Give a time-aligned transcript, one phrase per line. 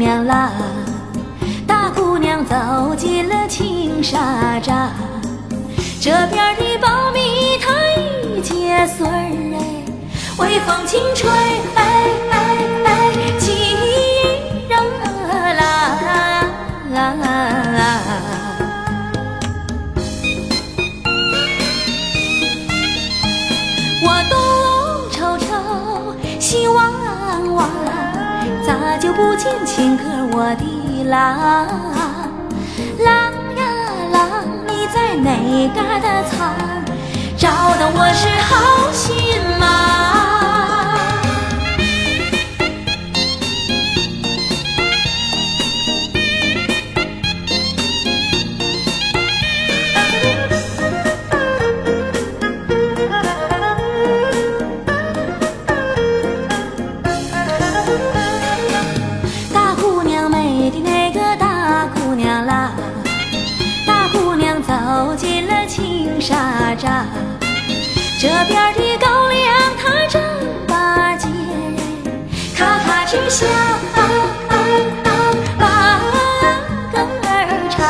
[0.00, 0.50] 娘啦
[1.66, 4.90] 大姑娘走进了青纱帐
[6.00, 9.60] 这边的苞米它已结穗儿
[10.38, 11.28] 微风轻吹
[29.20, 31.68] 不见情歌我的郎？
[33.04, 33.06] 郎
[33.54, 33.62] 呀
[34.12, 34.20] 郎，
[34.66, 36.69] 你在哪嘎达藏？
[66.20, 66.28] 这
[68.46, 69.42] 边的高粱
[69.78, 70.20] 它正
[70.68, 71.26] 把结，
[72.54, 73.48] 咔咔直响，
[75.58, 75.98] 把
[76.92, 77.26] 歌儿
[77.70, 77.80] 唱。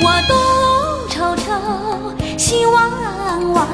[0.00, 0.32] 我东
[1.08, 1.50] 瞅瞅，
[2.38, 2.92] 西望
[3.52, 3.66] 望，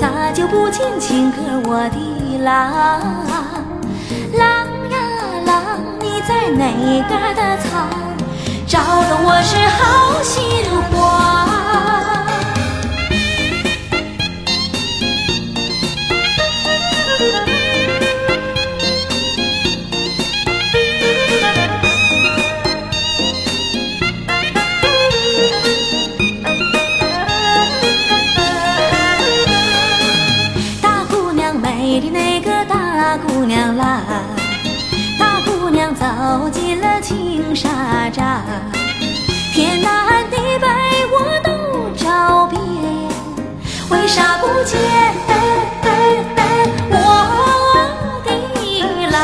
[0.00, 1.38] 咋就不见情哥
[1.68, 2.70] 我的郎？
[4.36, 4.53] 郎呀郎，
[6.50, 7.88] 哪嘎达藏？
[8.66, 10.92] 找到我是好心慌。
[30.82, 34.02] 大姑娘美的那个大姑娘啦，
[36.14, 38.40] 走进了青纱帐，
[39.52, 40.68] 天南地北
[41.10, 41.50] 我都
[41.96, 42.60] 找遍，
[43.90, 44.80] 为啥不见
[46.88, 46.94] 我
[48.24, 48.30] 的
[49.10, 49.18] 郎？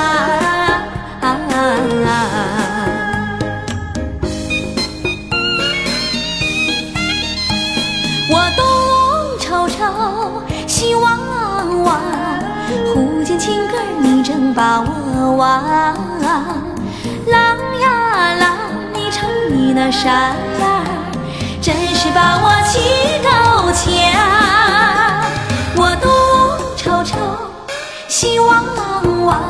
[8.33, 9.79] 我东瞅瞅，
[10.67, 11.05] 西望
[11.85, 12.01] 望，
[12.93, 16.70] 忽见情歌儿你正把我望。
[17.27, 18.57] 郎呀郎，
[18.95, 20.85] 你瞅你那扇眼儿，
[21.61, 22.79] 真是把我气
[23.23, 23.29] 够
[23.73, 23.85] 呛。
[25.77, 26.09] 我东
[26.77, 27.19] 瞅瞅，
[28.09, 28.65] 西望
[29.25, 29.43] 望，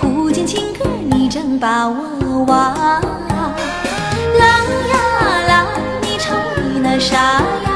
[0.00, 2.74] 忽见情歌你正把我望。
[4.38, 4.48] 郎
[4.88, 4.94] 呀
[5.48, 5.66] 郎，
[6.00, 7.16] 你瞅你那啥
[7.64, 7.71] 呀？